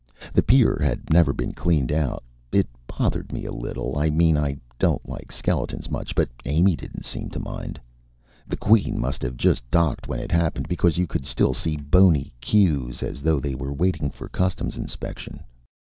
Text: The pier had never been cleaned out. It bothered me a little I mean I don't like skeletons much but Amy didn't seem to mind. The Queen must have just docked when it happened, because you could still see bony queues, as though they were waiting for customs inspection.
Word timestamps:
The 0.33 0.41
pier 0.41 0.79
had 0.81 1.11
never 1.13 1.31
been 1.31 1.53
cleaned 1.53 1.91
out. 1.91 2.23
It 2.51 2.67
bothered 2.87 3.31
me 3.31 3.45
a 3.45 3.51
little 3.51 3.99
I 3.99 4.09
mean 4.09 4.35
I 4.35 4.57
don't 4.79 5.07
like 5.07 5.31
skeletons 5.31 5.91
much 5.91 6.15
but 6.15 6.27
Amy 6.43 6.75
didn't 6.75 7.05
seem 7.05 7.29
to 7.29 7.39
mind. 7.39 7.79
The 8.47 8.57
Queen 8.57 8.99
must 8.99 9.21
have 9.21 9.37
just 9.37 9.61
docked 9.69 10.07
when 10.07 10.19
it 10.19 10.31
happened, 10.31 10.67
because 10.67 10.97
you 10.97 11.05
could 11.05 11.27
still 11.27 11.53
see 11.53 11.77
bony 11.77 12.33
queues, 12.41 13.03
as 13.03 13.21
though 13.21 13.39
they 13.39 13.53
were 13.53 13.71
waiting 13.75 14.09
for 14.09 14.27
customs 14.27 14.75
inspection. 14.75 15.43